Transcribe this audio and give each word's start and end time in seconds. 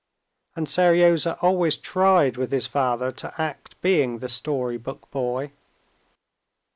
And 0.55 0.65
Seryozha 0.67 1.37
always 1.43 1.77
tried 1.77 2.35
with 2.35 2.51
his 2.51 2.65
father 2.65 3.11
to 3.11 3.39
act 3.39 3.79
being 3.83 4.17
the 4.17 4.29
story 4.29 4.77
book 4.77 5.11
boy. 5.11 5.51